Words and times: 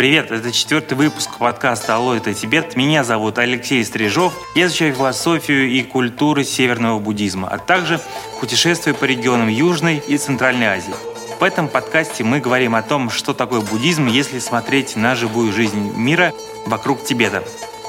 Привет, 0.00 0.30
это 0.30 0.50
четвертый 0.50 0.94
выпуск 0.94 1.28
подкаста 1.38 1.96
«Алло, 1.96 2.14
это 2.14 2.32
Тибет». 2.32 2.74
Меня 2.74 3.04
зовут 3.04 3.36
Алексей 3.36 3.84
Стрижов. 3.84 4.32
Я 4.54 4.64
изучаю 4.64 4.94
философию 4.94 5.68
и 5.68 5.82
культуры 5.82 6.42
северного 6.42 6.98
буддизма, 6.98 7.48
а 7.48 7.58
также 7.58 8.00
путешествую 8.40 8.94
по 8.94 9.04
регионам 9.04 9.48
Южной 9.48 10.02
и 10.08 10.16
Центральной 10.16 10.68
Азии. 10.68 10.94
В 11.38 11.44
этом 11.44 11.68
подкасте 11.68 12.24
мы 12.24 12.40
говорим 12.40 12.76
о 12.76 12.80
том, 12.80 13.10
что 13.10 13.34
такое 13.34 13.60
буддизм, 13.60 14.06
если 14.06 14.38
смотреть 14.38 14.96
на 14.96 15.14
живую 15.14 15.52
жизнь 15.52 15.92
мира 15.94 16.32
вокруг 16.64 17.04
Тибета. 17.04 17.44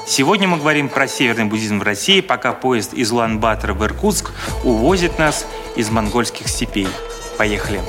Сегодня 0.06 0.46
мы 0.46 0.58
говорим 0.58 0.90
про 0.90 1.08
северный 1.08 1.46
буддизм 1.46 1.78
в 1.78 1.82
России, 1.82 2.20
пока 2.20 2.52
поезд 2.52 2.92
из 2.92 3.10
Улан-Батора 3.10 3.72
в 3.72 3.82
Иркутск 3.82 4.32
увозит 4.64 5.18
нас 5.18 5.46
из 5.76 5.88
монгольских 5.88 6.48
степей. 6.48 6.88
Поехали! 7.38 7.80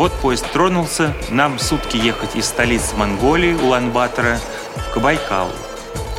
Вот 0.00 0.12
поезд 0.14 0.50
тронулся, 0.50 1.14
нам 1.28 1.58
сутки 1.58 1.98
ехать 1.98 2.34
из 2.34 2.46
столицы 2.46 2.96
Монголии, 2.96 3.52
Улан-Батора, 3.52 4.40
в 4.74 4.94
Кабайкал 4.94 5.50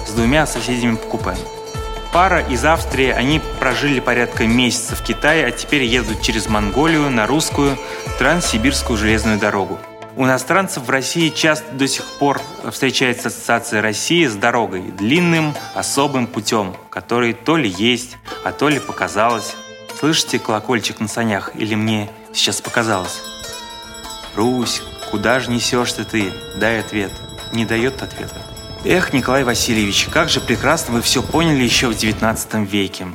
с 0.05 0.11
двумя 0.11 0.45
соседями 0.45 0.97
по 0.97 1.07
купе. 1.07 1.35
Пара 2.13 2.41
из 2.41 2.63
Австрии, 2.63 3.09
они 3.09 3.41
прожили 3.59 3.99
порядка 3.99 4.45
месяца 4.45 4.95
в 4.95 5.01
Китае, 5.01 5.47
а 5.47 5.51
теперь 5.51 5.81
едут 5.81 6.21
через 6.21 6.47
Монголию 6.47 7.09
на 7.09 7.25
русскую 7.25 7.75
Транссибирскую 8.19 8.99
железную 8.99 9.39
дорогу. 9.39 9.79
У 10.15 10.25
иностранцев 10.25 10.83
в 10.83 10.89
России 10.91 11.29
часто 11.29 11.71
до 11.71 11.87
сих 11.87 12.05
пор 12.19 12.39
встречается 12.69 13.29
ассоциация 13.29 13.81
России 13.81 14.27
с 14.27 14.35
дорогой, 14.35 14.91
длинным 14.91 15.55
особым 15.73 16.27
путем, 16.27 16.75
который 16.91 17.33
то 17.33 17.57
ли 17.57 17.67
есть, 17.67 18.17
а 18.43 18.51
то 18.51 18.69
ли 18.69 18.79
показалось. 18.79 19.55
Слышите 19.99 20.37
колокольчик 20.37 20.99
на 20.99 21.07
санях 21.07 21.55
или 21.55 21.73
мне 21.73 22.11
сейчас 22.31 22.61
показалось? 22.61 23.23
«Русь, 24.35 24.81
куда 25.09 25.39
же 25.39 25.51
несешься 25.51 26.05
ты? 26.05 26.31
Дай 26.57 26.79
ответ». 26.79 27.11
Не 27.51 27.65
дает 27.65 28.01
ответа. 28.01 28.41
Эх, 28.85 29.13
Николай 29.13 29.43
Васильевич, 29.43 30.07
как 30.11 30.29
же 30.29 30.39
прекрасно 30.39 30.95
вы 30.95 31.01
все 31.01 31.21
поняли 31.21 31.63
еще 31.63 31.87
в 31.87 31.95
19 31.95 32.53
веке. 32.71 33.07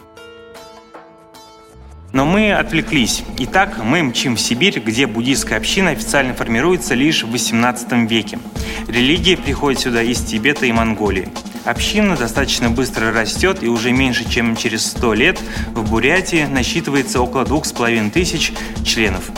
Но 2.13 2.25
мы 2.25 2.53
отвлеклись. 2.53 3.25
Итак, 3.39 3.79
мы 3.83 4.03
мчим 4.03 4.37
в 4.37 4.41
Сибирь, 4.41 4.79
где 4.79 5.07
буддийская 5.07 5.59
община 5.59 5.91
официально 5.91 6.35
формируется 6.35 6.95
лишь 6.95 7.25
в 7.25 7.31
18 7.31 8.09
веке. 8.09 8.39
Религия 8.87 9.37
приходит 9.37 9.81
сюда 9.81 10.03
из 10.03 10.23
Тибета 10.23 10.67
и 10.67 10.73
Монголии. 10.73 11.29
Община 11.65 12.17
достаточно 12.17 12.71
быстро 12.71 13.13
растет 13.13 13.63
и 13.63 13.69
уже 13.69 13.91
меньше, 13.91 14.29
чем 14.29 14.55
через 14.55 14.87
100 14.87 15.15
лет 15.15 15.41
в 15.75 15.91
Бурятии 15.91 16.47
насчитывается 16.49 17.21
около 17.21 17.45
двух 17.45 17.67
с 17.67 17.73
половиной 17.73 18.11
тысяч 18.11 18.53
членов 18.85 19.31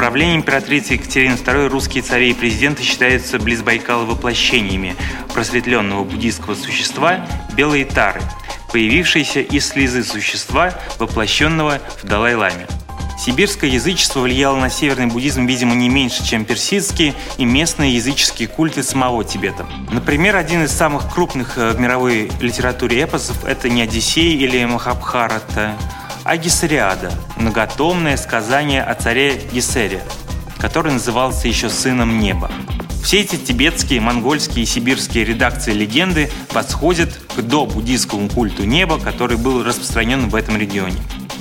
правления 0.00 0.36
императрицы 0.36 0.94
Екатерины 0.94 1.34
II 1.34 1.68
русские 1.68 2.02
цари 2.02 2.30
и 2.30 2.32
президенты 2.32 2.82
считаются 2.82 3.38
близ 3.38 3.60
Байкала 3.60 4.06
воплощениями 4.06 4.96
просветленного 5.34 6.04
буддийского 6.04 6.54
существа 6.54 7.26
Белой 7.52 7.84
Тары, 7.84 8.22
появившейся 8.72 9.40
из 9.40 9.68
слезы 9.68 10.02
существа, 10.02 10.72
воплощенного 10.98 11.82
в 12.02 12.06
Далай-Ламе. 12.06 12.66
Сибирское 13.18 13.68
язычество 13.68 14.20
влияло 14.20 14.56
на 14.56 14.70
северный 14.70 15.08
буддизм, 15.08 15.44
видимо, 15.44 15.74
не 15.74 15.90
меньше, 15.90 16.24
чем 16.24 16.46
персидские 16.46 17.12
и 17.36 17.44
местные 17.44 17.94
языческие 17.94 18.48
культы 18.48 18.82
самого 18.82 19.22
Тибета. 19.22 19.66
Например, 19.92 20.36
один 20.36 20.64
из 20.64 20.70
самых 20.70 21.12
крупных 21.12 21.58
э, 21.58 21.72
в 21.72 21.78
мировой 21.78 22.30
литературе 22.40 23.02
эпосов– 23.02 23.44
это 23.46 23.68
не 23.68 23.82
Одиссей 23.82 24.32
или 24.32 24.64
Махабхарата, 24.64 25.76
а 26.30 26.36
Гессериада– 26.36 27.10
многотомное 27.38 28.16
сказание 28.16 28.84
о 28.84 28.94
царе 28.94 29.42
Гессере, 29.52 30.00
который 30.58 30.92
назывался 30.92 31.48
еще 31.48 31.68
«Сыном 31.68 32.20
неба». 32.20 32.52
Все 33.02 33.22
эти 33.22 33.34
тибетские, 33.34 34.00
монгольские 34.00 34.62
и 34.62 34.66
сибирские 34.66 35.24
редакции 35.24 35.72
легенды 35.72 36.30
восходят 36.52 37.12
к 37.34 37.40
до-буддийскому 37.40 38.28
культу 38.28 38.62
неба, 38.62 39.00
который 39.00 39.38
был 39.38 39.64
распространен 39.64 40.28
в 40.28 40.36
этом 40.36 40.56
регионе. 40.56 40.98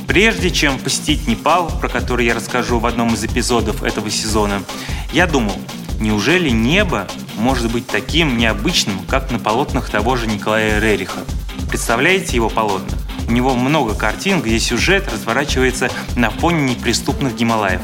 Прежде 0.07 0.49
чем 0.49 0.79
посетить 0.79 1.27
Непал, 1.27 1.67
про 1.79 1.87
который 1.87 2.25
я 2.25 2.33
расскажу 2.33 2.79
в 2.79 2.87
одном 2.87 3.13
из 3.13 3.23
эпизодов 3.23 3.83
этого 3.83 4.09
сезона, 4.09 4.63
я 5.13 5.27
думал, 5.27 5.59
неужели 5.99 6.49
небо 6.49 7.07
может 7.37 7.71
быть 7.71 7.85
таким 7.85 8.39
необычным, 8.39 8.97
как 9.07 9.29
на 9.29 9.37
полотнах 9.37 9.87
того 9.91 10.15
же 10.15 10.25
Николая 10.25 10.79
Рериха? 10.79 11.19
Представляете 11.69 12.35
его 12.37 12.49
полотна? 12.49 12.98
У 13.29 13.31
него 13.31 13.53
много 13.53 13.93
картин, 13.93 14.41
где 14.41 14.59
сюжет 14.59 15.07
разворачивается 15.13 15.91
на 16.15 16.31
фоне 16.31 16.73
неприступных 16.73 17.35
Гималаев. 17.35 17.79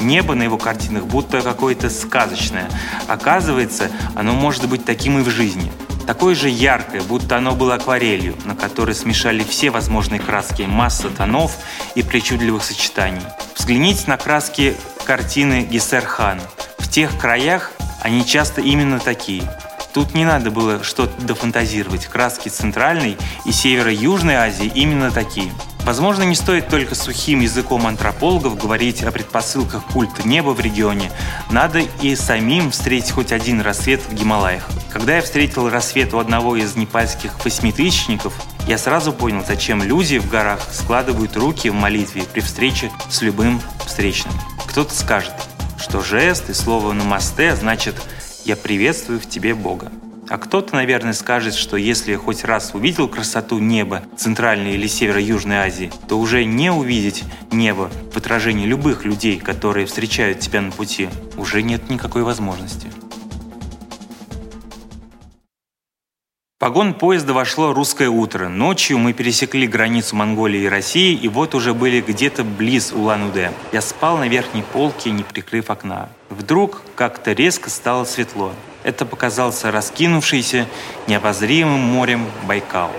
Небо 0.00 0.34
на 0.34 0.44
его 0.44 0.56
картинах 0.56 1.04
будто 1.04 1.42
какое-то 1.42 1.90
сказочное. 1.90 2.66
Оказывается, 3.06 3.90
оно 4.14 4.32
может 4.32 4.66
быть 4.70 4.86
таким 4.86 5.18
и 5.18 5.22
в 5.22 5.28
жизни. 5.28 5.70
Такое 6.06 6.34
же 6.34 6.48
яркое, 6.48 7.02
будто 7.02 7.36
оно 7.36 7.54
было 7.54 7.74
акварелью, 7.74 8.34
на 8.46 8.56
которой 8.56 8.94
смешали 8.94 9.44
все 9.44 9.68
возможные 9.68 10.18
краски, 10.18 10.62
масса 10.62 11.10
тонов 11.10 11.58
и 11.94 12.02
причудливых 12.02 12.64
сочетаний. 12.64 13.20
Взгляните 13.54 14.04
на 14.06 14.16
краски 14.16 14.74
картины 15.04 15.68
Гессер 15.70 16.06
Хан. 16.06 16.40
В 16.78 16.88
тех 16.88 17.18
краях 17.18 17.72
они 18.00 18.24
часто 18.24 18.62
именно 18.62 18.98
такие– 18.98 19.42
Тут 19.92 20.14
не 20.14 20.24
надо 20.24 20.50
было 20.50 20.84
что-то 20.84 21.20
дофантазировать. 21.22 22.06
Краски 22.06 22.48
Центральной 22.48 23.16
и 23.44 23.52
Северо-Южной 23.52 24.36
Азии 24.36 24.70
именно 24.74 25.10
такие. 25.10 25.52
Возможно, 25.84 26.22
не 26.22 26.34
стоит 26.34 26.68
только 26.68 26.94
сухим 26.94 27.40
языком 27.40 27.86
антропологов 27.86 28.58
говорить 28.58 29.02
о 29.02 29.10
предпосылках 29.10 29.84
культа 29.86 30.28
неба 30.28 30.50
в 30.50 30.60
регионе. 30.60 31.10
Надо 31.50 31.80
и 32.02 32.14
самим 32.14 32.70
встретить 32.70 33.10
хоть 33.10 33.32
один 33.32 33.60
рассвет 33.62 34.00
в 34.02 34.12
Гималаях. 34.12 34.68
Когда 34.92 35.16
я 35.16 35.22
встретил 35.22 35.70
рассвет 35.70 36.12
у 36.14 36.18
одного 36.18 36.56
из 36.56 36.76
непальских 36.76 37.32
восьмитысячников, 37.44 38.34
я 38.68 38.76
сразу 38.78 39.12
понял, 39.12 39.42
зачем 39.46 39.82
люди 39.82 40.18
в 40.18 40.28
горах 40.28 40.60
складывают 40.70 41.36
руки 41.36 41.70
в 41.70 41.74
молитве 41.74 42.22
при 42.22 42.40
встрече 42.40 42.92
с 43.08 43.22
любым 43.22 43.60
встречным. 43.86 44.34
Кто-то 44.66 44.94
скажет, 44.94 45.34
что 45.78 46.02
жест 46.02 46.50
и 46.50 46.54
слово 46.54 46.92
«намасте» 46.92 47.56
значит 47.56 47.96
я 48.44 48.56
приветствую 48.56 49.20
в 49.20 49.28
тебе 49.28 49.54
Бога. 49.54 49.90
А 50.28 50.38
кто-то, 50.38 50.76
наверное, 50.76 51.12
скажет, 51.12 51.54
что 51.54 51.76
если 51.76 52.14
хоть 52.14 52.44
раз 52.44 52.70
увидел 52.74 53.08
красоту 53.08 53.58
неба 53.58 54.02
Центральной 54.16 54.74
или 54.74 54.86
Северо-Южной 54.86 55.56
Азии, 55.56 55.92
то 56.08 56.20
уже 56.20 56.44
не 56.44 56.70
увидеть 56.70 57.24
небо 57.50 57.90
в 58.12 58.16
отражении 58.16 58.66
любых 58.66 59.04
людей, 59.04 59.40
которые 59.40 59.86
встречают 59.86 60.38
тебя 60.38 60.60
на 60.60 60.70
пути, 60.70 61.08
уже 61.36 61.62
нет 61.62 61.90
никакой 61.90 62.22
возможности. 62.22 62.88
Погон 66.60 66.92
поезда 66.92 67.32
вошло 67.32 67.72
русское 67.72 68.10
утро. 68.10 68.48
Ночью 68.48 68.98
мы 68.98 69.14
пересекли 69.14 69.66
границу 69.66 70.14
Монголии 70.14 70.60
и 70.60 70.68
России, 70.68 71.14
и 71.14 71.26
вот 71.26 71.54
уже 71.54 71.72
были 71.72 72.02
где-то 72.02 72.44
близ 72.44 72.92
Улан-Удэ. 72.92 73.50
Я 73.72 73.80
спал 73.80 74.18
на 74.18 74.28
верхней 74.28 74.62
полке, 74.62 75.10
не 75.10 75.22
прикрыв 75.22 75.70
окна. 75.70 76.10
Вдруг 76.28 76.82
как-то 76.96 77.32
резко 77.32 77.70
стало 77.70 78.04
светло. 78.04 78.52
Это 78.82 79.06
показался 79.06 79.70
раскинувшийся 79.70 80.66
необозримым 81.06 81.80
морем 81.80 82.26
Байкал. 82.46 82.90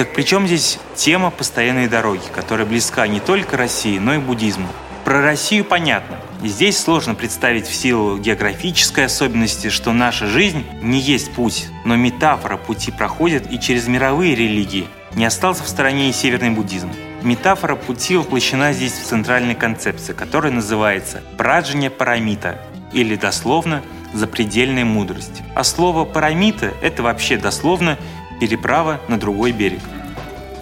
Так 0.00 0.14
при 0.14 0.22
чем 0.22 0.46
здесь 0.46 0.78
тема 0.94 1.30
постоянной 1.30 1.86
дороги, 1.86 2.22
которая 2.34 2.66
близка 2.66 3.06
не 3.06 3.20
только 3.20 3.58
России, 3.58 3.98
но 3.98 4.14
и 4.14 4.18
буддизму? 4.18 4.66
Про 5.04 5.20
Россию 5.20 5.66
понятно. 5.66 6.16
Здесь 6.42 6.78
сложно 6.78 7.14
представить 7.14 7.66
в 7.66 7.74
силу 7.74 8.16
географической 8.16 9.04
особенности, 9.04 9.68
что 9.68 9.92
наша 9.92 10.26
жизнь 10.26 10.64
не 10.80 10.98
есть 11.00 11.34
путь, 11.34 11.66
но 11.84 11.96
метафора 11.96 12.56
пути 12.56 12.90
проходит 12.90 13.52
и 13.52 13.60
через 13.60 13.88
мировые 13.88 14.34
религии. 14.34 14.88
Не 15.16 15.26
остался 15.26 15.64
в 15.64 15.68
стороне 15.68 16.08
и 16.08 16.14
северный 16.14 16.48
буддизм. 16.48 16.90
Метафора 17.20 17.76
пути 17.76 18.16
воплощена 18.16 18.72
здесь 18.72 18.94
в 18.94 19.04
центральной 19.04 19.54
концепции, 19.54 20.14
которая 20.14 20.50
называется 20.50 21.22
«праджня 21.36 21.90
парамита» 21.90 22.58
или 22.94 23.16
дословно 23.16 23.82
«запредельная 24.14 24.86
мудрость». 24.86 25.42
А 25.54 25.62
слово 25.62 26.06
«парамита»— 26.06 26.72
это 26.80 27.02
вообще 27.02 27.36
дословно 27.36 27.98
переправа 28.40 29.00
на 29.08 29.20
другой 29.20 29.52
берег. 29.52 29.80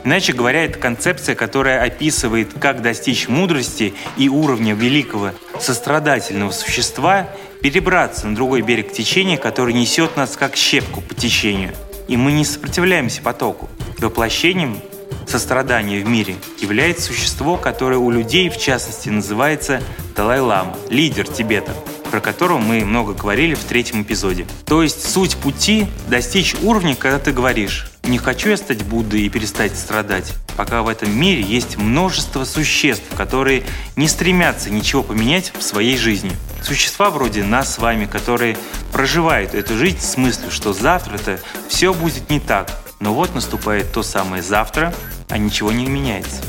Иначе 0.05 0.33
говоря, 0.33 0.65
это 0.65 0.79
концепция, 0.79 1.35
которая 1.35 1.83
описывает, 1.83 2.55
как 2.59 2.83
достичь 2.83 3.29
мудрости 3.29 3.95
и 4.17 4.29
уровня 4.29 4.75
великого 4.75 5.33
сострадательного 5.61 6.51
существа, 6.51 7.29
перебраться 7.63 8.27
на 8.27 8.35
другой 8.35 8.63
берег 8.63 8.93
течения, 8.93 9.37
который 9.37 9.75
несет 9.75 10.17
нас 10.17 10.37
как 10.37 10.57
щепку 10.57 11.01
по 11.01 11.15
течению. 11.15 11.73
И 12.07 12.17
мы 12.17 12.33
не 12.33 12.45
сопротивляемся 12.45 13.21
потоку. 13.21 13.69
Воплощением 13.99 14.79
сострадания 15.27 16.03
в 16.03 16.09
мире 16.09 16.37
является 16.59 17.03
существо, 17.13 17.57
которое 17.57 17.99
у 17.99 18.11
людей, 18.11 18.49
в 18.49 18.57
частности, 18.57 19.11
называется 19.11 19.83
Далай-Лама, 20.17 20.77
лидер 20.89 21.29
Тибета– 21.29 21.73
про 22.11 22.21
которого 22.21 22.59
мы 22.59 22.85
много 22.85 23.15
говорили 23.15 23.55
в 23.55 23.65
третьем 23.65 24.03
эпизоде. 24.03 24.47
То 24.67 24.83
есть 24.83 25.09
суть 25.09 25.37
пути– 25.37 25.87
достичь 26.09 26.55
уровня, 26.63 26.97
когда 26.97 27.19
ты 27.19 27.33
говоришь 27.33 27.91
«не 28.05 28.19
хочу 28.19 28.49
я 28.49 28.57
стать 28.57 28.83
Буддой 28.85 29.23
и 29.23 29.29
перестать 29.29 29.77
страдать», 29.77 30.33
пока 30.57 30.83
в 30.83 30.89
этом 30.89 31.15
мире 31.17 31.43
есть 31.43 31.77
множество 31.77 32.45
существ, 32.45 33.05
которые 33.17 33.65
не 33.97 34.09
стремятся 34.09 34.71
ничего 34.71 35.03
поменять 35.03 35.53
в 35.57 35.63
своей 35.63 35.97
жизни. 35.97 36.33
Существа 36.63 37.11
вроде 37.11 37.45
нас 37.45 37.75
с 37.75 37.79
вами, 37.79 38.07
которые 38.07 38.57
проживают 38.93 39.55
эту 39.55 39.77
жизнь 39.77 40.01
с 40.01 40.17
мыслью, 40.17 40.51
что 40.51 40.73
завтра-то 40.73 41.39
все 41.69 41.95
будет 41.95 42.31
не 42.31 42.41
так. 42.41 42.71
Но 43.01 43.15
вот 43.15 43.35
наступает 43.35 43.93
то 43.93 44.03
самое 44.03 44.43
завтра, 44.43 44.93
а 45.29 45.39
ничего 45.39 45.71
не 45.71 45.87
меняется. 45.87 46.43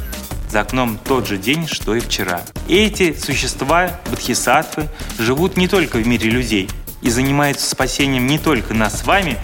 За 0.50 0.62
окном 0.62 0.98
тот 0.98 1.28
же 1.28 1.38
день, 1.38 1.68
что 1.68 1.96
и 1.96 2.00
вчера. 2.00 2.42
Эти 2.68 3.16
существа, 3.16 3.92
бодхисаттвы, 4.10 4.88
живут 5.20 5.58
не 5.58 5.68
только 5.68 5.98
в 5.98 6.08
мире 6.08 6.30
людей 6.30 6.70
и 7.02 7.10
занимаются 7.10 7.70
спасением 7.70 8.26
не 8.26 8.40
только 8.40 8.74
нас 8.74 9.00
с 9.00 9.06
вами, 9.06 9.38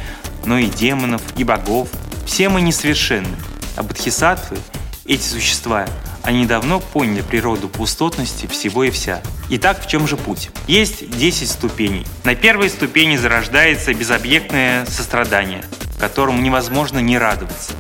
но 0.46 0.58
и 0.58 0.66
демонов, 0.66 1.22
и 1.38 1.44
богов. 1.44 1.90
Все 2.26 2.50
мы 2.50 2.62
несовершенны, 2.62 3.36
а 3.76 3.84
бодхисаттвы, 3.84 4.58
эти 5.06 5.22
существа, 5.22 5.86
они 6.24 6.48
давно 6.48 6.80
поняли 6.80 7.22
природу 7.22 7.70
пустотности 7.70 8.48
всего 8.48 8.84
и 8.84 8.90
вся. 8.90 9.22
Итак, 9.52 9.84
в 9.84 9.88
чем 9.88 10.08
же 10.08 10.18
путь? 10.18 10.50
Есть 10.66 11.08
10 11.08 11.48
ступеней. 11.48 12.08
На 12.24 12.34
первой 12.34 12.72
ступени 12.72 13.16
зарождается 13.16 13.94
безобъектное 13.94 14.88
сострадание, 14.88 15.64
которому 16.00 16.42
невозможно 16.42 16.98
не 16.98 17.20
радоваться. 17.20 17.74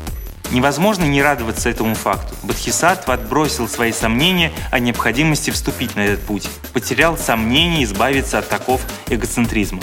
Невозможно 0.55 1.03
не 1.03 1.21
радоваться 1.21 1.67
этому 1.67 1.95
факту. 1.95 2.33
Бодхисаттва 2.43 3.15
отбросил 3.15 3.67
свои 3.67 3.91
сомнения 3.91 4.53
о 4.71 4.79
необходимости 4.79 5.51
вступить 5.51 5.97
на 5.97 6.05
этот 6.05 6.21
путь, 6.21 6.47
потерял 6.71 7.17
сомнения 7.17 7.83
избавиться 7.83 8.39
от 8.39 8.47
таков 8.47 8.79
эгоцентризма. 9.09 9.81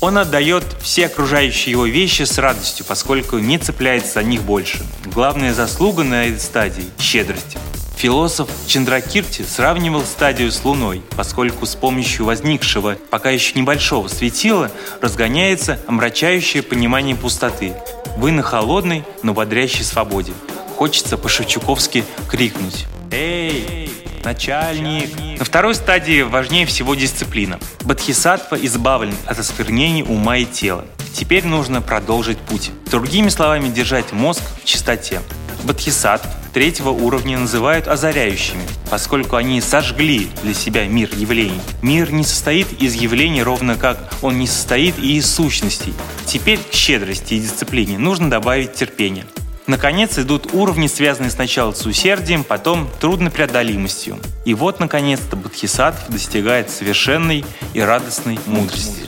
Он 0.00 0.18
отдает 0.18 0.64
все 0.80 1.06
окружающие 1.06 1.72
его 1.72 1.86
вещи 1.86 2.22
с 2.22 2.38
радостью, 2.38 2.86
поскольку 2.86 3.38
не 3.38 3.58
цепляется 3.58 4.14
за 4.14 4.22
них 4.22 4.42
больше. 4.42 4.86
Главная 5.06 5.52
заслуга 5.52 6.04
на 6.04 6.26
этой 6.26 6.38
стадии– 6.38 6.84
щедрость. 7.00 7.56
Философ 8.02 8.50
Чандракирти 8.66 9.42
сравнивал 9.42 10.02
стадию 10.02 10.50
с 10.50 10.64
Луной, 10.64 11.02
поскольку 11.16 11.66
с 11.66 11.76
помощью 11.76 12.24
возникшего 12.24 12.96
пока 13.10 13.30
еще 13.30 13.56
небольшого 13.56 14.08
светила 14.08 14.72
разгоняется 15.00 15.78
омрачающее 15.86 16.64
понимание 16.64 17.14
пустоты. 17.14 17.74
Вы 18.16 18.32
на 18.32 18.42
холодной, 18.42 19.04
но 19.22 19.34
бодрящей 19.34 19.84
свободе. 19.84 20.32
Хочется 20.76 21.16
по-шевчуковски 21.16 22.04
крикнуть 22.28 22.86
«Эй, 23.12 23.88
начальник!». 24.24 25.38
На 25.38 25.44
второй 25.44 25.76
стадии 25.76 26.22
важнее 26.22 26.66
всего 26.66 26.96
дисциплина. 26.96 27.60
Бодхисаттва 27.82 28.56
избавлен 28.56 29.14
от 29.26 29.38
осквернений 29.38 30.02
ума 30.02 30.38
и 30.38 30.44
тела. 30.44 30.86
Теперь 31.14 31.46
нужно 31.46 31.80
продолжить 31.80 32.38
путь. 32.38 32.72
Другими 32.90 33.28
словами, 33.28 33.68
держать 33.68 34.10
мозг 34.10 34.42
в 34.60 34.64
чистоте. 34.64 35.20
Бодхисаттв 35.62 36.41
третьего 36.52 36.90
уровня 36.90 37.38
называют 37.38 37.88
озаряющими, 37.88 38.62
поскольку 38.90 39.36
они 39.36 39.60
сожгли 39.60 40.28
для 40.42 40.54
себя 40.54 40.86
мир 40.86 41.10
явлений. 41.16 41.60
Мир 41.82 42.12
не 42.12 42.24
состоит 42.24 42.80
из 42.80 42.94
явлений, 42.94 43.42
ровно 43.42 43.76
как 43.76 43.98
он 44.22 44.38
не 44.38 44.46
состоит 44.46 44.98
и 44.98 45.16
из 45.16 45.32
сущностей. 45.32 45.94
Теперь 46.26 46.58
к 46.58 46.72
щедрости 46.72 47.34
и 47.34 47.40
дисциплине 47.40 47.98
нужно 47.98 48.30
добавить 48.30 48.74
терпение. 48.74 49.24
Наконец 49.66 50.18
идут 50.18 50.52
уровни, 50.54 50.88
связанные 50.88 51.30
сначала 51.30 51.72
с 51.72 51.86
усердием, 51.86 52.42
потом 52.42 52.88
труднопреодолимостью. 53.00 54.18
И 54.44 54.54
вот, 54.54 54.80
наконец-то, 54.80 55.36
Бодхисаттв 55.36 56.08
достигает 56.08 56.68
совершенной 56.68 57.44
и 57.72 57.80
радостной 57.80 58.38
мудрости. 58.46 59.02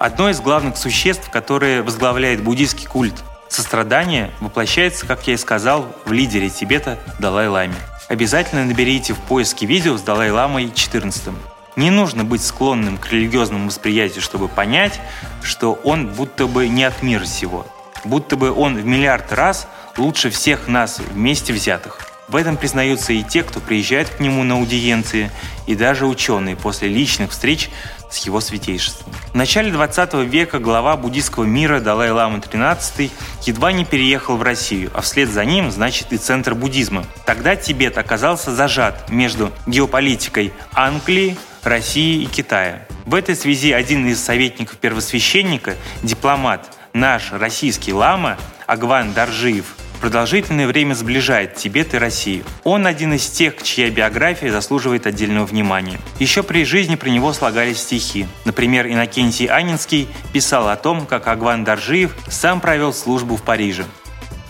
Одно 0.00 0.28
из 0.28 0.40
главных 0.40 0.76
существ, 0.76 1.30
которое 1.30 1.82
возглавляет 1.82 2.42
буддийский 2.42 2.86
культ 2.86 3.14
Сострадание 3.54 4.32
воплощается, 4.40 5.06
как 5.06 5.28
я 5.28 5.34
и 5.34 5.36
сказал, 5.36 5.86
в 6.06 6.10
лидере 6.10 6.50
Тибета 6.50 6.98
Далай-Ламе. 7.20 7.76
Обязательно 8.08 8.64
наберите 8.64 9.12
в 9.12 9.20
поиске 9.20 9.64
видео 9.64 9.96
с 9.96 10.02
Далай-Ламой 10.02 10.72
14. 10.74 11.28
Не 11.76 11.90
нужно 11.90 12.24
быть 12.24 12.42
склонным 12.42 12.98
к 12.98 13.12
религиозному 13.12 13.68
восприятию, 13.68 14.22
чтобы 14.22 14.48
понять, 14.48 15.00
что 15.40 15.74
он 15.84 16.08
будто 16.08 16.48
бы 16.48 16.66
не 16.66 16.82
от 16.82 17.00
мира 17.04 17.26
сего. 17.26 17.64
Будто 18.02 18.34
бы 18.34 18.50
он 18.50 18.74
в 18.74 18.84
миллиард 18.84 19.32
раз 19.32 19.68
лучше 19.96 20.30
всех 20.30 20.66
нас 20.66 20.98
вместе 20.98 21.52
взятых. 21.52 22.00
В 22.26 22.34
этом 22.34 22.56
признаются 22.56 23.12
и 23.12 23.22
те, 23.22 23.44
кто 23.44 23.60
приезжает 23.60 24.08
к 24.08 24.18
нему 24.18 24.42
на 24.42 24.54
аудиенции, 24.54 25.30
и 25.68 25.76
даже 25.76 26.06
ученые 26.06 26.56
после 26.56 26.88
личных 26.88 27.30
встреч 27.30 27.70
с 28.14 28.18
его 28.24 28.40
святейшеством. 28.40 29.12
В 29.32 29.34
начале 29.34 29.72
20 29.72 30.14
века 30.28 30.58
глава 30.60 30.96
буддийского 30.96 31.44
мира 31.44 31.80
Далай-Лама 31.80 32.38
XIII 32.38 33.10
едва 33.42 33.72
не 33.72 33.84
переехал 33.84 34.36
в 34.36 34.42
Россию, 34.42 34.90
а 34.94 35.00
вслед 35.00 35.28
за 35.28 35.44
ним, 35.44 35.70
значит, 35.70 36.12
и 36.12 36.16
центр 36.16 36.54
буддизма. 36.54 37.04
Тогда 37.26 37.56
Тибет 37.56 37.98
оказался 37.98 38.54
зажат 38.54 39.10
между 39.10 39.50
геополитикой 39.66 40.52
Англии, 40.72 41.36
России 41.64 42.22
и 42.22 42.26
Китая. 42.26 42.86
В 43.04 43.14
этой 43.14 43.34
связи 43.34 43.72
один 43.72 44.06
из 44.06 44.22
советников 44.22 44.76
первосвященника, 44.76 45.76
дипломат, 46.02 46.72
наш 46.92 47.32
российский 47.32 47.92
лама 47.92 48.38
Агван 48.66 49.12
Даржиев, 49.12 49.74
продолжительное 50.00 50.66
время 50.66 50.94
сближает 50.94 51.54
Тибет 51.56 51.94
и 51.94 51.98
Россию. 51.98 52.44
Он 52.62 52.86
один 52.86 53.14
из 53.14 53.28
тех, 53.28 53.62
чья 53.62 53.90
биография 53.90 54.50
заслуживает 54.50 55.06
отдельного 55.06 55.46
внимания. 55.46 55.98
Еще 56.18 56.42
при 56.42 56.64
жизни 56.64 56.94
про 56.94 57.08
него 57.08 57.32
слагались 57.32 57.78
стихи. 57.78 58.26
Например, 58.44 58.86
Иннокентий 58.86 59.46
Анинский 59.46 60.08
писал 60.32 60.68
о 60.68 60.76
том, 60.76 61.06
как 61.06 61.26
Агван 61.26 61.64
Даржиев 61.64 62.14
сам 62.28 62.60
провел 62.60 62.92
службу 62.92 63.36
в 63.36 63.42
Париже. 63.42 63.84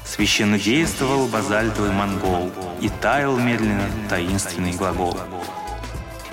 Священно 0.04 0.58
действовал 0.58 1.26
базальтовый 1.26 1.90
монгол, 1.90 2.52
и 2.80 2.88
таял 2.88 3.36
медленно 3.38 3.88
таинственный 4.08 4.72
глагол. 4.72 5.18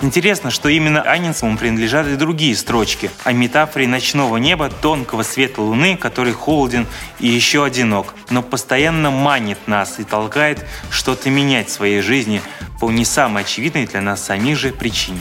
Интересно, 0.02 0.50
что 0.50 0.68
именно 0.68 1.00
Анинскому 1.00 1.56
принадлежат 1.56 2.08
и 2.08 2.16
другие 2.16 2.56
строчки 2.56 3.08
о 3.22 3.30
метафоре 3.30 3.86
ночного 3.86 4.36
неба, 4.36 4.68
тонкого 4.68 5.22
света 5.22 5.62
луны, 5.62 5.96
который 5.96 6.32
холоден 6.32 6.88
и 7.20 7.28
еще 7.28 7.64
одинок, 7.64 8.12
но 8.28 8.42
постоянно 8.42 9.12
манит 9.12 9.68
нас 9.68 10.00
и 10.00 10.04
толкает 10.04 10.66
что-то 10.90 11.30
менять 11.30 11.68
в 11.68 11.72
своей 11.72 12.00
жизни 12.00 12.42
по 12.80 12.90
не 12.90 13.04
самой 13.04 13.44
очевидной 13.44 13.86
для 13.86 14.00
нас 14.00 14.24
самих 14.24 14.58
же 14.58 14.72
причине. 14.72 15.20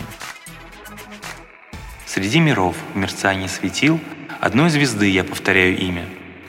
Среди 2.07 2.39
миров 2.39 2.75
в 2.95 2.97
мерцании 2.97 3.45
светил 3.45 3.99
одной 4.39 4.71
звезды 4.71 5.07
я 5.09 5.23
повторяю 5.23 5.77
имя. 5.77 6.05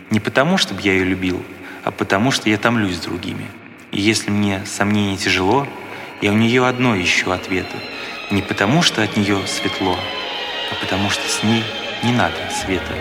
Не 0.09 0.21
потому, 0.21 0.57
чтобы 0.57 0.81
я 0.81 0.95
ее 0.95 1.05
любил, 1.05 1.45
а 1.85 1.91
потому, 1.91 2.31
что 2.31 2.49
я 2.49 2.57
томлюсь 2.57 2.97
другими. 2.97 3.47
И 3.91 4.01
если 4.01 4.31
мне 4.31 4.63
сомнение 4.65 5.19
тяжело, 5.19 5.69
я 6.23 6.33
у 6.33 6.35
нее 6.35 6.67
одно 6.67 6.99
ищу 6.99 7.31
ответа– 7.31 7.77
не 8.33 8.43
потому, 8.43 8.83
что 8.83 9.03
от 9.03 9.17
нее 9.17 9.47
светло, 9.47 9.95
а 10.71 10.75
потому, 10.85 11.11
что 11.11 11.29
с 11.29 11.43
ней 11.43 11.63
не 12.03 12.13
надо 12.13 12.37
света. 12.51 12.95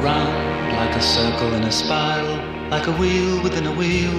Round 0.00 0.72
like 0.78 0.94
a 0.94 1.00
circle 1.00 1.54
in 1.54 1.64
a 1.64 1.72
spiral, 1.72 2.38
like 2.70 2.86
a 2.86 2.92
wheel 2.92 3.42
within 3.42 3.66
a 3.66 3.72
wheel, 3.72 4.12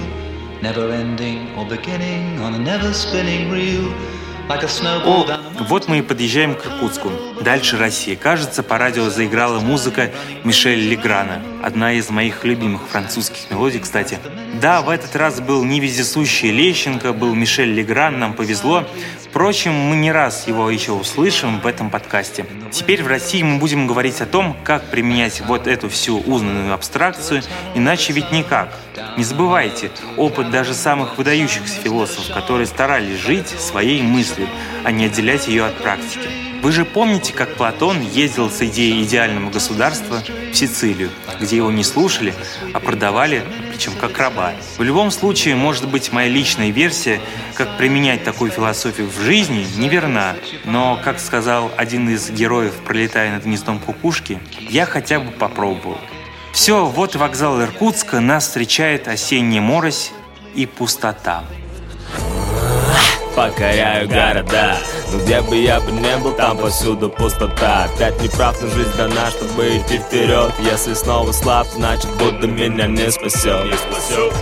never 0.60 0.90
ending 0.90 1.48
or 1.56 1.64
beginning 1.66 2.38
on 2.40 2.54
a 2.54 2.58
never 2.58 2.92
spinning 2.92 3.50
reel. 3.50 3.90
О, 4.48 5.26
вот 5.68 5.88
мы 5.88 5.98
и 5.98 6.02
подъезжаем 6.02 6.54
к 6.54 6.64
Иркутску. 6.64 7.10
Дальше 7.40 7.76
Россия. 7.78 8.14
Кажется, 8.14 8.62
по 8.62 8.78
радио 8.78 9.10
заиграла 9.10 9.58
музыка 9.58 10.12
Мишель 10.44 10.88
Леграна. 10.88 11.42
Одна 11.66 11.94
из 11.94 12.10
моих 12.10 12.44
любимых 12.44 12.82
французских 12.86 13.50
мелодий, 13.50 13.80
кстати. 13.80 14.20
Да, 14.60 14.82
в 14.82 14.88
этот 14.88 15.16
раз 15.16 15.40
был 15.40 15.64
не 15.64 15.80
вездесущий 15.80 16.52
Лещенко, 16.52 17.12
был 17.12 17.34
Мишель 17.34 17.74
Легран, 17.74 18.20
нам 18.20 18.34
повезло. 18.34 18.84
Впрочем, 19.24 19.72
мы 19.72 19.96
не 19.96 20.12
раз 20.12 20.46
его 20.46 20.70
еще 20.70 20.92
услышим 20.92 21.58
в 21.58 21.66
этом 21.66 21.90
подкасте. 21.90 22.46
Теперь 22.70 23.02
в 23.02 23.08
России 23.08 23.42
мы 23.42 23.58
будем 23.58 23.88
говорить 23.88 24.20
о 24.20 24.26
том, 24.26 24.56
как 24.62 24.84
применять 24.92 25.40
вот 25.40 25.66
эту 25.66 25.88
всю 25.88 26.20
узнанную 26.20 26.72
абстракцию, 26.72 27.42
иначе 27.74 28.12
ведь 28.12 28.30
никак. 28.30 28.72
Не 29.16 29.24
забывайте, 29.24 29.90
опыт 30.16 30.52
даже 30.52 30.72
самых 30.72 31.18
выдающихся 31.18 31.80
философов, 31.80 32.32
которые 32.32 32.68
старались 32.68 33.18
жить 33.18 33.48
своей 33.48 34.02
мыслью, 34.02 34.46
а 34.84 34.92
не 34.92 35.06
отделять 35.06 35.48
ее 35.48 35.64
от 35.64 35.76
практики. 35.78 36.45
Вы 36.66 36.72
же 36.72 36.84
помните, 36.84 37.32
как 37.32 37.54
Платон 37.54 38.00
ездил 38.00 38.50
с 38.50 38.60
идеей 38.60 39.04
идеального 39.04 39.52
государства 39.52 40.20
в 40.50 40.56
Сицилию, 40.56 41.10
где 41.40 41.58
его 41.58 41.70
не 41.70 41.84
слушали, 41.84 42.34
а 42.74 42.80
продавали, 42.80 43.44
причем 43.70 43.92
как 43.92 44.18
раба. 44.18 44.50
В 44.76 44.82
любом 44.82 45.12
случае, 45.12 45.54
может 45.54 45.88
быть, 45.88 46.10
моя 46.10 46.28
личная 46.28 46.70
версия, 46.70 47.20
как 47.54 47.76
применять 47.76 48.24
такую 48.24 48.50
философию 48.50 49.08
в 49.08 49.16
жизни, 49.22 49.64
неверна. 49.76 50.34
Но, 50.64 50.98
как 51.04 51.20
сказал 51.20 51.70
один 51.76 52.10
из 52.10 52.30
героев, 52.30 52.74
пролетая 52.84 53.30
над 53.30 53.44
гнездом 53.44 53.78
кукушки, 53.78 54.40
я 54.58 54.86
хотя 54.86 55.20
бы 55.20 55.30
попробовал. 55.30 55.98
Все, 56.52 56.84
вот 56.84 57.14
вокзал 57.14 57.62
Иркутска, 57.62 58.18
нас 58.18 58.44
встречает 58.44 59.06
осенняя 59.06 59.62
морось 59.62 60.10
и 60.56 60.66
пустота 60.66 61.44
покоряю 63.36 64.08
города 64.08 64.78
Но 65.12 65.18
где 65.18 65.40
бы 65.40 65.56
я 65.56 65.80
бы 65.80 65.92
не 65.92 66.16
был, 66.18 66.32
там 66.32 66.58
повсюду 66.58 67.08
пустота. 67.08 67.84
Опять 67.84 68.20
не 68.20 68.28
прав, 68.28 68.60
но 68.60 68.68
жизнь 68.68 68.96
дана, 68.96 69.30
чтобы 69.30 69.76
идти 69.76 69.98
вперед. 69.98 70.52
Если 70.60 70.94
снова 70.94 71.32
слаб, 71.32 71.66
значит 71.74 72.10
будто 72.16 72.46
меня 72.46 72.86
не 72.86 73.10
спасет. 73.10 73.74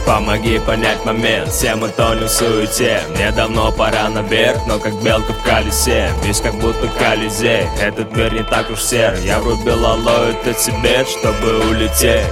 Помоги 0.07 0.59
понять 0.59 1.05
момент, 1.05 1.51
все 1.51 1.75
мы 1.75 1.89
тонем 1.89 2.27
в 2.27 2.31
суете. 2.31 3.03
Мне 3.11 3.31
давно 3.33 3.73
пора 3.73 4.09
наверх, 4.09 4.61
но 4.67 4.79
как 4.79 4.95
белка 5.03 5.33
в 5.33 5.43
колесе. 5.45 6.11
Весь 6.23 6.41
как 6.41 6.55
будто 6.55 6.89
колизей, 6.99 7.67
этот 7.81 8.17
мир 8.17 8.33
не 8.33 8.43
так 8.43 8.71
уж 8.71 8.81
серый 8.81 9.25
Я 9.25 9.41
врубил 9.41 9.85
алоэ 9.85 10.35
себе, 10.59 11.05
чтобы 11.05 11.61
улететь. 11.69 12.27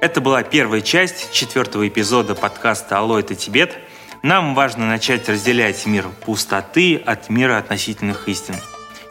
Это 0.00 0.20
была 0.20 0.42
первая 0.42 0.82
часть 0.82 1.32
четвертого 1.32 1.88
эпизода 1.88 2.34
подкаста 2.34 2.98
«Алло, 2.98 3.18
это 3.18 3.34
Тибет». 3.34 3.76
Нам 4.26 4.56
важно 4.56 4.88
начать 4.88 5.28
разделять 5.28 5.86
мир 5.86 6.08
пустоты 6.24 6.96
от 6.96 7.30
мира 7.30 7.58
относительных 7.58 8.28
истин. 8.28 8.56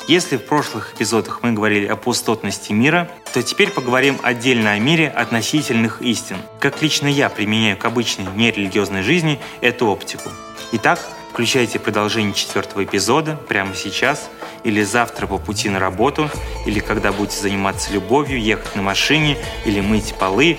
Если 0.09 0.35
в 0.35 0.45
прошлых 0.45 0.93
эпизодах 0.93 1.39
мы 1.41 1.53
говорили 1.53 1.85
о 1.85 1.95
пустотности 1.95 2.73
мира, 2.73 3.09
то 3.31 3.41
теперь 3.41 3.71
поговорим 3.71 4.19
отдельно 4.23 4.73
о 4.73 4.77
мире 4.77 5.07
относительных 5.07 6.01
истин. 6.01 6.35
Как 6.59 6.81
лично 6.81 7.07
я 7.07 7.29
применяю 7.29 7.77
к 7.77 7.85
обычной 7.85 8.25
нерелигиозной 8.35 9.03
жизни 9.03 9.39
эту 9.61 9.87
оптику. 9.87 10.29
Итак, 10.73 10.99
включайте 11.31 11.79
продолжение 11.79 12.33
четвертого 12.33 12.83
эпизода 12.83 13.37
прямо 13.37 13.73
сейчас, 13.73 14.29
или 14.65 14.83
завтра 14.83 15.27
по 15.27 15.37
пути 15.37 15.69
на 15.69 15.79
работу, 15.79 16.29
или 16.65 16.81
когда 16.81 17.13
будете 17.13 17.39
заниматься 17.39 17.93
любовью, 17.93 18.41
ехать 18.41 18.75
на 18.75 18.81
машине, 18.81 19.37
или 19.63 19.79
мыть 19.79 20.13
полы, 20.19 20.57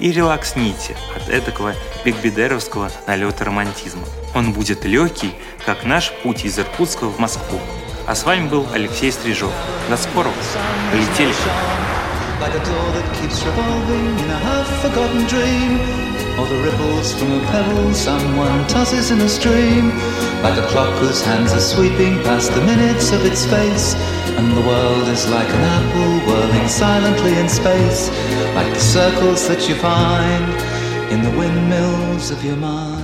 и 0.00 0.12
релаксните 0.12 0.96
от 1.14 1.28
этакого 1.28 1.74
бигбедеровского 2.04 2.90
налета 3.06 3.44
романтизма. 3.44 4.02
Он 4.34 4.52
будет 4.52 4.84
легкий, 4.84 5.34
как 5.64 5.84
наш 5.84 6.12
путь 6.22 6.44
из 6.44 6.58
Иркутска 6.58 7.04
в 7.06 7.18
Москву. 7.18 7.60
А 8.06 8.14
с 8.14 8.24
вами 8.24 8.48
был 8.48 8.66
Алексей 8.72 9.12
Стрижов. 9.12 9.52
До 9.88 9.96
скорого. 9.96 10.34
Полетели. 10.90 11.34
Like 12.40 12.54
a 12.54 12.64
door 12.64 12.88
that 12.96 13.04
keeps 13.20 13.44
revolving 13.44 14.18
in 14.18 14.30
a 14.30 14.40
half-forgotten 14.48 15.26
dream. 15.28 15.76
Or 16.40 16.46
the 16.48 16.56
ripples 16.64 17.12
from 17.12 17.32
a 17.32 17.40
pebble 17.52 17.92
someone 17.92 18.66
tosses 18.66 19.10
in 19.10 19.20
a 19.20 19.28
stream. 19.28 19.90
Like 20.42 20.56
a 20.56 20.66
clock 20.68 20.88
whose 21.00 21.20
hands 21.22 21.52
are 21.52 21.60
sweeping 21.60 22.14
past 22.24 22.50
the 22.54 22.62
minutes 22.62 23.12
of 23.12 23.26
its 23.26 23.44
face. 23.44 23.94
And 24.38 24.56
the 24.56 24.62
world 24.62 25.06
is 25.08 25.28
like 25.28 25.50
an 25.50 25.64
apple 25.76 26.32
whirling 26.32 26.66
silently 26.66 27.36
in 27.38 27.46
space. 27.46 28.08
Like 28.54 28.72
the 28.72 28.80
circles 28.80 29.46
that 29.46 29.68
you 29.68 29.74
find 29.74 30.44
in 31.12 31.20
the 31.22 31.38
windmills 31.38 32.30
of 32.30 32.42
your 32.42 32.56
mind. 32.56 32.99